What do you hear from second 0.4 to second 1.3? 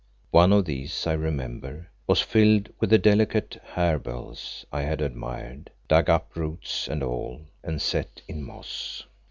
of these, I